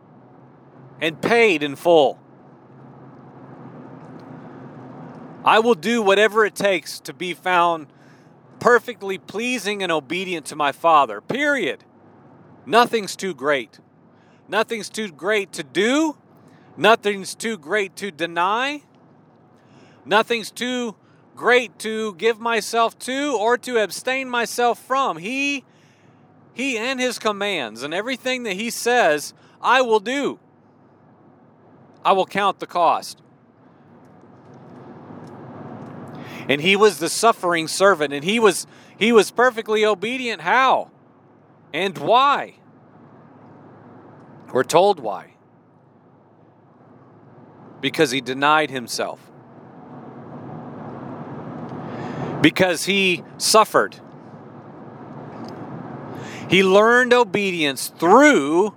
and 1.00 1.20
paid 1.20 1.62
in 1.62 1.76
full. 1.76 2.18
I 5.44 5.58
will 5.58 5.74
do 5.74 6.00
whatever 6.00 6.46
it 6.46 6.54
takes 6.54 7.00
to 7.00 7.12
be 7.12 7.34
found 7.34 7.88
perfectly 8.60 9.18
pleasing 9.18 9.82
and 9.82 9.92
obedient 9.92 10.46
to 10.46 10.56
my 10.56 10.72
Father. 10.72 11.20
Period. 11.20 11.84
Nothing's 12.64 13.14
too 13.14 13.34
great. 13.34 13.78
Nothing's 14.48 14.88
too 14.88 15.10
great 15.10 15.52
to 15.52 15.62
do. 15.62 16.16
Nothing's 16.78 17.34
too 17.34 17.58
great 17.58 17.94
to 17.96 18.10
deny. 18.10 18.82
Nothing's 20.04 20.50
too 20.50 20.96
great 21.34 21.78
to 21.80 22.14
give 22.14 22.38
myself 22.38 22.98
to 23.00 23.36
or 23.38 23.58
to 23.58 23.78
abstain 23.78 24.28
myself 24.28 24.78
from. 24.78 25.18
He 25.18 25.64
he 26.52 26.78
and 26.78 27.00
his 27.00 27.18
commands 27.18 27.82
and 27.82 27.92
everything 27.92 28.44
that 28.44 28.54
he 28.54 28.70
says, 28.70 29.34
I 29.60 29.82
will 29.82 29.98
do. 29.98 30.38
I 32.04 32.12
will 32.12 32.26
count 32.26 32.60
the 32.60 32.66
cost. 32.66 33.20
And 36.48 36.60
he 36.60 36.76
was 36.76 36.98
the 36.98 37.08
suffering 37.08 37.66
servant 37.66 38.12
and 38.12 38.22
he 38.22 38.38
was 38.38 38.66
he 38.96 39.10
was 39.10 39.30
perfectly 39.30 39.84
obedient 39.84 40.42
how? 40.42 40.90
And 41.72 41.98
why? 41.98 42.54
We're 44.52 44.62
told 44.62 45.00
why. 45.00 45.34
Because 47.80 48.12
he 48.12 48.20
denied 48.20 48.70
himself. 48.70 49.18
Because 52.44 52.84
he 52.84 53.24
suffered. 53.38 53.96
He 56.50 56.62
learned 56.62 57.14
obedience 57.14 57.88
through 57.88 58.74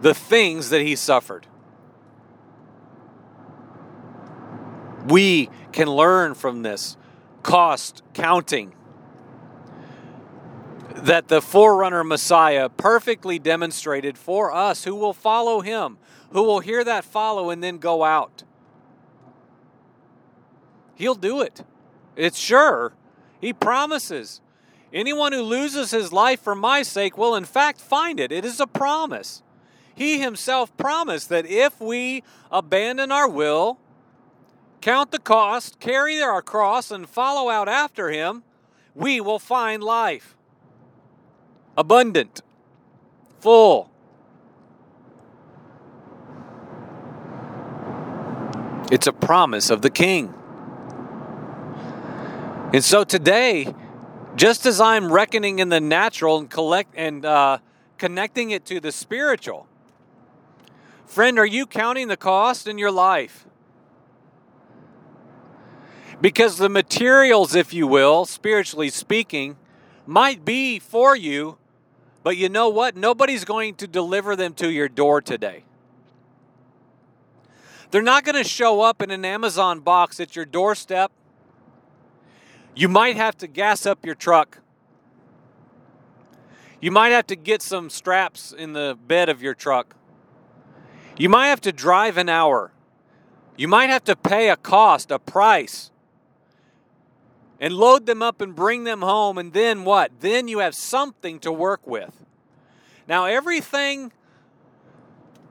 the 0.00 0.12
things 0.12 0.70
that 0.70 0.80
he 0.80 0.96
suffered. 0.96 1.46
We 5.06 5.50
can 5.70 5.86
learn 5.86 6.34
from 6.34 6.62
this 6.62 6.96
cost 7.44 8.02
counting 8.12 8.74
that 10.96 11.28
the 11.28 11.40
forerunner 11.40 12.02
Messiah 12.02 12.68
perfectly 12.68 13.38
demonstrated 13.38 14.18
for 14.18 14.52
us 14.52 14.82
who 14.82 14.96
will 14.96 15.12
follow 15.12 15.60
him, 15.60 15.98
who 16.32 16.42
will 16.42 16.58
hear 16.58 16.82
that 16.82 17.04
follow 17.04 17.50
and 17.50 17.62
then 17.62 17.78
go 17.78 18.02
out. 18.02 18.42
He'll 20.96 21.14
do 21.14 21.40
it. 21.40 21.62
It's 22.16 22.38
sure. 22.38 22.92
He 23.40 23.52
promises. 23.52 24.40
Anyone 24.92 25.32
who 25.32 25.42
loses 25.42 25.90
his 25.90 26.12
life 26.12 26.40
for 26.40 26.54
my 26.54 26.82
sake 26.82 27.18
will, 27.18 27.34
in 27.34 27.44
fact, 27.44 27.80
find 27.80 28.18
it. 28.18 28.32
It 28.32 28.44
is 28.44 28.60
a 28.60 28.66
promise. 28.66 29.42
He 29.94 30.20
himself 30.20 30.76
promised 30.76 31.28
that 31.28 31.46
if 31.46 31.80
we 31.80 32.22
abandon 32.50 33.12
our 33.12 33.28
will, 33.28 33.78
count 34.80 35.10
the 35.10 35.18
cost, 35.18 35.80
carry 35.80 36.20
our 36.22 36.42
cross, 36.42 36.90
and 36.90 37.08
follow 37.08 37.50
out 37.50 37.68
after 37.68 38.10
him, 38.10 38.42
we 38.94 39.20
will 39.20 39.38
find 39.38 39.82
life 39.82 40.36
abundant, 41.76 42.40
full. 43.40 43.90
It's 48.90 49.06
a 49.06 49.12
promise 49.12 49.68
of 49.68 49.82
the 49.82 49.90
King. 49.90 50.32
And 52.72 52.82
so 52.82 53.04
today, 53.04 53.72
just 54.34 54.66
as 54.66 54.80
I'm 54.80 55.12
reckoning 55.12 55.60
in 55.60 55.68
the 55.68 55.80
natural 55.80 56.38
and 56.38 56.50
collect 56.50 56.92
and 56.96 57.24
uh, 57.24 57.58
connecting 57.96 58.50
it 58.50 58.64
to 58.66 58.80
the 58.80 58.90
spiritual, 58.90 59.68
friend, 61.06 61.38
are 61.38 61.46
you 61.46 61.64
counting 61.66 62.08
the 62.08 62.16
cost 62.16 62.66
in 62.66 62.76
your 62.76 62.90
life? 62.90 63.46
Because 66.20 66.58
the 66.58 66.68
materials, 66.68 67.54
if 67.54 67.72
you 67.72 67.86
will, 67.86 68.24
spiritually 68.24 68.90
speaking, 68.90 69.56
might 70.04 70.44
be 70.44 70.80
for 70.80 71.14
you, 71.14 71.58
but 72.24 72.36
you 72.36 72.48
know 72.48 72.68
what? 72.68 72.96
Nobody's 72.96 73.44
going 73.44 73.76
to 73.76 73.86
deliver 73.86 74.34
them 74.34 74.54
to 74.54 74.70
your 74.70 74.88
door 74.88 75.22
today. 75.22 75.62
They're 77.92 78.02
not 78.02 78.24
going 78.24 78.42
to 78.42 78.48
show 78.48 78.80
up 78.80 79.00
in 79.02 79.12
an 79.12 79.24
Amazon 79.24 79.80
box 79.80 80.18
at 80.18 80.34
your 80.34 80.44
doorstep. 80.44 81.12
You 82.76 82.88
might 82.90 83.16
have 83.16 83.38
to 83.38 83.46
gas 83.46 83.86
up 83.86 84.04
your 84.04 84.14
truck. 84.14 84.58
You 86.78 86.90
might 86.90 87.08
have 87.08 87.26
to 87.28 87.36
get 87.36 87.62
some 87.62 87.88
straps 87.88 88.52
in 88.52 88.74
the 88.74 88.98
bed 89.06 89.30
of 89.30 89.42
your 89.42 89.54
truck. 89.54 89.96
You 91.16 91.30
might 91.30 91.46
have 91.46 91.62
to 91.62 91.72
drive 91.72 92.18
an 92.18 92.28
hour. 92.28 92.72
You 93.56 93.66
might 93.66 93.88
have 93.88 94.04
to 94.04 94.14
pay 94.14 94.50
a 94.50 94.56
cost, 94.56 95.10
a 95.10 95.18
price, 95.18 95.90
and 97.58 97.72
load 97.72 98.04
them 98.04 98.20
up 98.20 98.42
and 98.42 98.54
bring 98.54 98.84
them 98.84 99.00
home. 99.00 99.38
And 99.38 99.54
then 99.54 99.84
what? 99.84 100.12
Then 100.20 100.46
you 100.46 100.58
have 100.58 100.74
something 100.74 101.38
to 101.40 101.50
work 101.50 101.86
with. 101.86 102.26
Now, 103.08 103.24
everything 103.24 104.12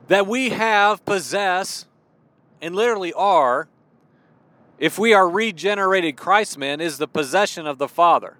that 0.06 0.28
we 0.28 0.50
have, 0.50 1.04
possess, 1.04 1.86
and 2.62 2.76
literally 2.76 3.12
are, 3.14 3.66
if 4.78 4.98
we 4.98 5.14
are 5.14 5.28
regenerated 5.28 6.16
Christmen, 6.16 6.80
is 6.80 6.98
the 6.98 7.08
possession 7.08 7.66
of 7.66 7.78
the 7.78 7.88
Father. 7.88 8.36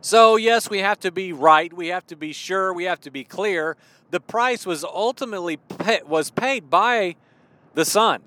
So, 0.00 0.36
yes, 0.36 0.70
we 0.70 0.78
have 0.78 1.00
to 1.00 1.10
be 1.10 1.32
right, 1.32 1.72
we 1.72 1.88
have 1.88 2.06
to 2.06 2.16
be 2.16 2.32
sure, 2.32 2.72
we 2.72 2.84
have 2.84 3.00
to 3.00 3.10
be 3.10 3.24
clear. 3.24 3.76
The 4.10 4.20
price 4.20 4.64
was 4.64 4.84
ultimately 4.84 5.56
pay, 5.56 6.00
was 6.06 6.30
paid 6.30 6.70
by 6.70 7.16
the 7.74 7.84
Son. 7.84 8.22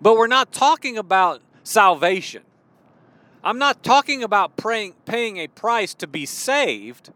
But 0.00 0.16
we're 0.16 0.26
not 0.26 0.52
talking 0.52 0.96
about 0.96 1.42
salvation. 1.62 2.42
I'm 3.44 3.58
not 3.58 3.82
talking 3.82 4.22
about 4.22 4.56
praying, 4.56 4.94
paying 5.06 5.36
a 5.38 5.46
price 5.46 5.94
to 5.94 6.06
be 6.06 6.26
saved. 6.26 7.10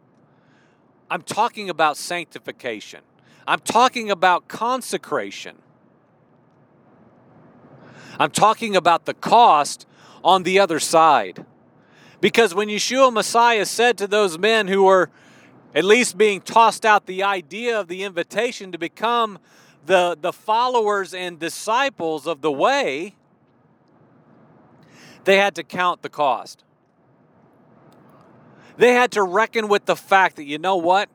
I'm 1.10 1.22
talking 1.22 1.68
about 1.68 1.96
sanctification. 1.96 3.00
I'm 3.46 3.60
talking 3.60 4.10
about 4.10 4.48
consecration. 4.48 5.56
I'm 8.18 8.30
talking 8.30 8.76
about 8.76 9.04
the 9.04 9.14
cost 9.14 9.86
on 10.22 10.42
the 10.42 10.58
other 10.58 10.78
side. 10.78 11.44
Because 12.20 12.54
when 12.54 12.68
Yeshua 12.68 13.12
Messiah 13.12 13.66
said 13.66 13.98
to 13.98 14.06
those 14.06 14.38
men 14.38 14.68
who 14.68 14.84
were 14.84 15.10
at 15.74 15.84
least 15.84 16.16
being 16.16 16.40
tossed 16.40 16.84
out 16.84 17.06
the 17.06 17.22
idea 17.22 17.78
of 17.78 17.88
the 17.88 18.04
invitation 18.04 18.72
to 18.72 18.78
become 18.78 19.38
the, 19.86 20.16
the 20.20 20.32
followers 20.32 21.12
and 21.12 21.38
disciples 21.38 22.26
of 22.26 22.40
the 22.40 22.52
way, 22.52 23.14
they 25.24 25.36
had 25.36 25.54
to 25.56 25.62
count 25.62 26.02
the 26.02 26.08
cost. 26.08 26.64
They 28.76 28.92
had 28.92 29.12
to 29.12 29.22
reckon 29.22 29.68
with 29.68 29.84
the 29.84 29.96
fact 29.96 30.36
that, 30.36 30.44
you 30.44 30.58
know 30.58 30.76
what? 30.76 31.08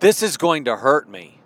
This 0.00 0.22
is 0.22 0.36
going 0.36 0.64
to 0.64 0.76
hurt 0.76 1.08
me. 1.08 1.39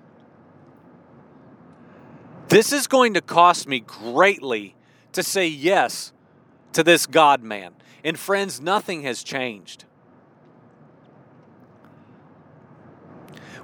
This 2.55 2.73
is 2.73 2.87
going 2.87 3.15
to 3.15 3.21
cost 3.21 3.67
me 3.67 3.81
greatly 3.81 4.77
to 5.11 5.25
say 5.25 5.49
yes 5.49 6.13
to 6.73 6.85
this 6.85 7.05
God 7.05 7.43
man. 7.43 7.75
And 8.05 8.17
friends, 8.17 8.61
nothing 8.61 9.03
has 9.03 9.25
changed. 9.25 9.87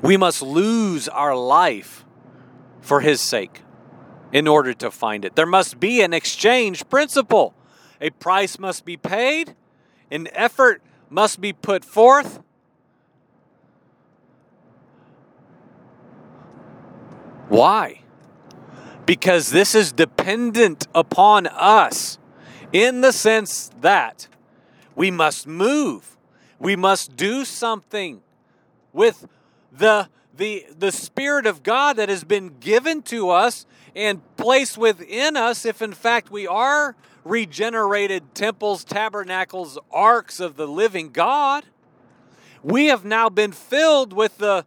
We 0.03 0.17
must 0.17 0.43
lose 0.43 1.07
our 1.09 1.37
life 1.37 2.05
for 2.81 3.01
his 3.01 3.21
sake 3.21 3.63
in 4.33 4.49
order 4.49 4.75
to 4.75 4.91
find 4.91 5.25
it. 5.25 5.37
There 5.37 5.47
must 5.47 5.79
be 5.79 6.03
an 6.03 6.13
exchange 6.13 6.89
principle. 6.89 7.55
A 8.01 8.11
price 8.11 8.59
must 8.59 8.85
be 8.85 8.97
paid, 8.97 9.55
an 10.11 10.27
effort 10.33 10.83
must 11.09 11.41
be 11.41 11.53
put 11.53 11.85
forth. 11.85 12.41
Why? 17.49 18.00
Because 19.11 19.51
this 19.51 19.75
is 19.75 19.91
dependent 19.91 20.87
upon 20.95 21.49
us 21.49 22.17
in 22.73 23.01
the 23.01 23.11
sense 23.11 23.69
that 23.81 24.29
we 24.95 25.11
must 25.11 25.49
move, 25.49 26.17
we 26.61 26.77
must 26.77 27.17
do 27.17 27.45
something 27.45 28.21
with 28.93 29.27
the 29.73 30.09
the, 30.37 30.65
the 30.79 30.93
Spirit 30.93 31.45
of 31.47 31.65
God 31.65 31.97
that 31.97 32.09
has 32.09 32.23
been 32.23 32.61
given 32.61 33.03
to 33.03 33.31
us 33.31 33.67
and 33.97 34.21
placed 34.37 34.79
within 34.79 35.37
us, 35.37 35.65
if 35.65 35.83
in 35.83 35.93
fact 35.93 36.31
we 36.31 36.47
are 36.47 36.95
regenerated 37.25 38.33
temples, 38.33 38.85
tabernacles, 38.85 39.77
arks 39.91 40.39
of 40.39 40.55
the 40.55 40.69
living 40.69 41.11
God, 41.11 41.65
we 42.63 42.87
have 42.87 43.05
now 43.05 43.29
been 43.29 43.51
filled 43.51 44.13
with 44.13 44.39
the, 44.39 44.65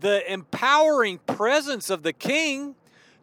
the 0.00 0.20
empowering 0.32 1.18
presence 1.18 1.90
of 1.90 2.02
the 2.02 2.12
King 2.12 2.74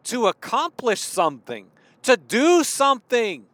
to 0.04 0.26
accomplish 0.26 1.00
something, 1.00 1.66
to 2.02 2.16
do 2.16 2.64
something. 2.64 3.46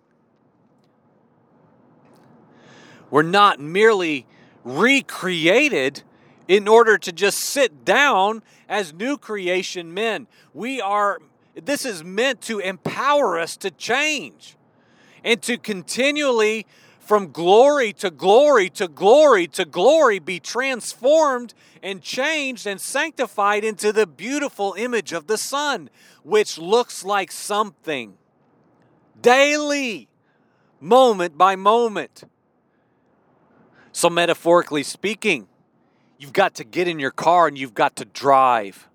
We're 3.11 3.23
not 3.23 3.61
merely 3.61 4.27
recreated 4.65 6.03
in 6.47 6.67
order 6.67 6.99
to 6.99 7.13
just 7.13 7.39
sit 7.39 7.85
down 7.85 8.43
as 8.69 8.93
new 8.93 9.17
creation 9.17 9.93
men. 9.95 10.27
We 10.55 10.81
are, 10.81 11.19
this 11.55 11.85
is 11.85 12.03
meant 12.03 12.41
to 12.43 12.59
empower 12.59 13.39
us 13.39 13.57
to 13.59 13.71
change 13.71 14.57
and 15.25 15.41
to 15.43 15.59
continually, 15.59 16.67
from 17.09 17.33
glory 17.33 17.93
to 17.95 18.11
glory 18.11 18.69
to 18.69 18.87
glory 18.87 19.47
to 19.49 19.65
glory, 19.65 20.19
be 20.19 20.39
transformed 20.39 21.55
and 21.83 22.03
changed 22.03 22.67
and 22.67 22.81
sanctified 22.81 23.65
into 23.65 23.93
the 23.93 24.07
beautiful 24.07 24.75
image 24.77 25.13
of 25.13 25.27
the 25.27 25.39
Son, 25.39 25.89
which 26.23 26.59
looks 26.59 27.05
like 27.05 27.33
something 27.33 28.19
daily, 29.21 30.07
moment 30.81 31.37
by 31.39 31.57
moment. 31.57 32.25
So, 33.91 34.11
metaphorically 34.11 34.83
speaking, 34.83 35.49
You've 36.19 36.33
got 36.33 36.57
to 36.57 36.65
get 36.65 36.89
in 36.89 36.99
your 36.99 37.13
car 37.13 37.47
and 37.47 37.57
you've 37.57 37.75
got 37.75 37.97
to 37.97 38.05
drive. 38.05 38.89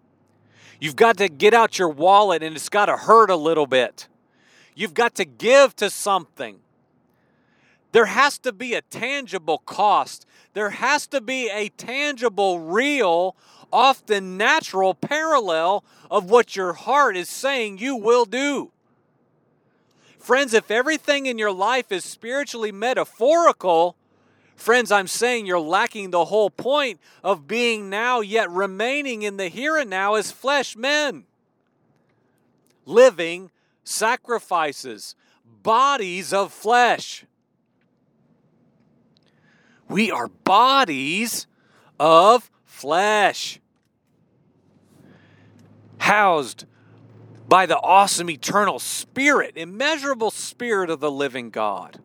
You've 0.80 0.97
got 0.97 1.17
to 1.17 1.30
get 1.30 1.54
out 1.54 1.80
your 1.80 1.88
wallet 1.88 2.43
and 2.43 2.54
it's 2.56 2.67
got 2.67 2.88
to 2.88 2.97
hurt 2.97 3.30
a 3.30 3.38
little 3.38 3.65
bit. 3.65 4.10
You've 4.76 4.93
got 4.93 5.15
to 5.15 5.26
give 5.26 5.73
to 5.78 5.89
something. 5.89 6.60
There 7.93 8.06
has 8.06 8.39
to 8.39 8.51
be 8.51 8.73
a 8.73 8.82
tangible 8.82 9.60
cost. 9.60 10.25
There 10.53 10.71
has 10.71 11.06
to 11.08 11.21
be 11.21 11.49
a 11.49 11.69
tangible, 11.69 12.60
real, 12.60 13.36
often 13.71 14.36
natural 14.36 14.95
parallel 14.95 15.86
of 16.10 16.29
what 16.29 16.56
your 16.56 16.73
heart 16.73 17.15
is 17.15 17.29
saying 17.29 17.77
you 17.77 17.95
will 17.95 18.25
do. 18.25 18.71
Friends, 20.17 20.56
if 20.56 20.71
everything 20.71 21.27
in 21.27 21.38
your 21.38 21.51
life 21.51 21.91
is 21.91 22.03
spiritually 22.03 22.71
metaphorical, 22.71 23.95
friends, 24.56 24.91
I'm 24.91 25.08
saying 25.08 25.45
you're 25.45 25.60
lacking 25.60 26.10
the 26.10 26.25
whole 26.25 26.49
point 26.49 26.99
of 27.23 27.47
being 27.47 27.91
now 27.91 28.21
yet 28.21 28.49
remaining 28.49 29.21
in 29.21 29.38
the 29.38 29.49
here 29.49 29.77
and 29.77 29.89
now 29.89 30.15
as 30.15 30.32
flesh 30.32 30.75
men. 30.75 31.25
Living 32.88 33.51
sacrifices, 33.84 35.13
bodies 35.62 36.34
of 36.34 36.51
flesh. 36.51 37.25
We 39.88 40.12
are 40.12 40.28
bodies 40.28 41.48
of 42.00 42.50
flesh, 42.65 43.60
housed 46.00 46.65
by 47.48 47.65
the 47.65 47.78
awesome 47.78 48.30
eternal 48.30 48.80
spirit, 48.80 49.54
immeasurable 49.56 50.32
spirit 50.32 50.89
of 50.89 51.00
the 51.00 51.12
living 51.12 51.50
God. 51.50 52.00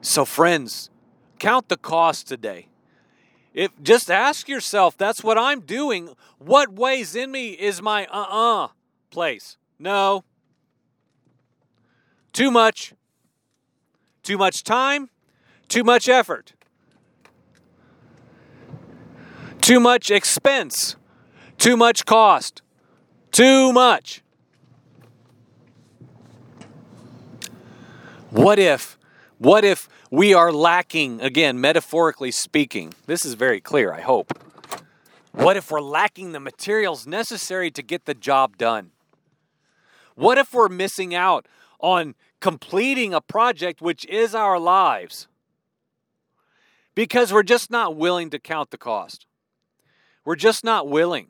So, 0.00 0.24
friends, 0.24 0.90
count 1.38 1.68
the 1.68 1.76
cost 1.76 2.26
today. 2.26 2.68
If 3.54 3.70
just 3.82 4.10
ask 4.10 4.48
yourself, 4.48 4.96
that's 4.96 5.22
what 5.22 5.38
I'm 5.38 5.60
doing. 5.60 6.10
What 6.38 6.72
weighs 6.72 7.14
in 7.14 7.30
me 7.30 7.50
is 7.50 7.82
my 7.82 8.06
uh-uh 8.06 8.68
place? 9.10 9.58
No. 9.78 10.24
Too 12.32 12.50
much. 12.50 12.94
Too 14.22 14.38
much 14.38 14.64
time, 14.64 15.10
too 15.72 15.82
much 15.82 16.06
effort. 16.06 16.52
Too 19.62 19.80
much 19.80 20.10
expense, 20.10 20.96
too 21.56 21.78
much 21.78 22.04
cost, 22.04 22.60
too 23.30 23.72
much. 23.72 24.22
What 28.28 28.58
if, 28.58 28.98
what 29.38 29.64
if 29.64 29.88
we 30.10 30.34
are 30.34 30.52
lacking, 30.52 31.22
again, 31.22 31.58
metaphorically 31.58 32.32
speaking? 32.32 32.92
This 33.06 33.24
is 33.24 33.32
very 33.32 33.60
clear, 33.60 33.94
I 33.94 34.02
hope. 34.02 34.38
What 35.30 35.56
if 35.56 35.70
we're 35.70 35.80
lacking 35.80 36.32
the 36.32 36.40
materials 36.40 37.06
necessary 37.06 37.70
to 37.70 37.82
get 37.82 38.04
the 38.04 38.14
job 38.14 38.58
done? 38.58 38.90
What 40.16 40.36
if 40.36 40.52
we're 40.52 40.68
missing 40.68 41.14
out 41.14 41.48
on 41.80 42.14
completing 42.40 43.14
a 43.14 43.22
project 43.22 43.80
which 43.80 44.04
is 44.04 44.34
our 44.34 44.58
lives 44.58 45.28
because 46.94 47.32
we're 47.32 47.42
just 47.42 47.70
not 47.70 47.96
willing 47.96 48.30
to 48.30 48.38
count 48.38 48.70
the 48.70 48.78
cost? 48.78 49.26
We're 50.24 50.36
just 50.36 50.64
not 50.64 50.88
willing, 50.88 51.28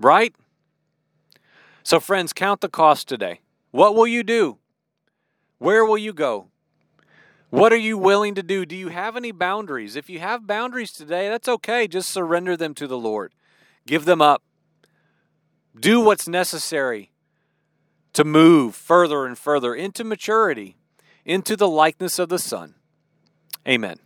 right? 0.00 0.34
So, 1.82 2.00
friends, 2.00 2.32
count 2.32 2.60
the 2.60 2.68
cost 2.68 3.08
today. 3.08 3.40
What 3.70 3.94
will 3.94 4.06
you 4.06 4.22
do? 4.22 4.58
Where 5.58 5.84
will 5.84 5.98
you 5.98 6.12
go? 6.12 6.48
What 7.50 7.72
are 7.72 7.78
you 7.78 7.96
willing 7.96 8.34
to 8.34 8.42
do? 8.42 8.66
Do 8.66 8.74
you 8.74 8.88
have 8.88 9.16
any 9.16 9.30
boundaries? 9.30 9.96
If 9.96 10.10
you 10.10 10.18
have 10.18 10.46
boundaries 10.46 10.92
today, 10.92 11.28
that's 11.28 11.48
okay. 11.48 11.86
Just 11.86 12.10
surrender 12.10 12.56
them 12.56 12.74
to 12.74 12.86
the 12.86 12.98
Lord. 12.98 13.32
Give 13.86 14.04
them 14.04 14.20
up. 14.20 14.42
Do 15.78 16.00
what's 16.00 16.26
necessary 16.26 17.12
to 18.14 18.24
move 18.24 18.74
further 18.74 19.26
and 19.26 19.38
further 19.38 19.74
into 19.74 20.02
maturity, 20.02 20.76
into 21.24 21.54
the 21.56 21.68
likeness 21.68 22.18
of 22.18 22.28
the 22.28 22.38
Son. 22.38 22.74
Amen. 23.68 23.98